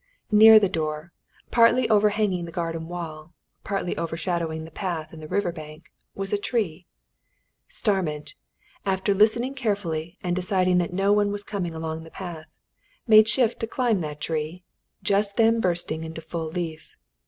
[0.31, 1.13] Near the door,
[1.51, 6.39] partly overhanging the garden wall, partly overshadowing the path and the river bank, was a
[6.39, 6.87] tree:
[7.67, 8.35] Starmidge,
[8.83, 12.47] after listening carefully and deciding that no one was coming along the path,
[13.05, 14.63] made shift to climb that tree,
[15.03, 16.95] just then bursting into full leaf.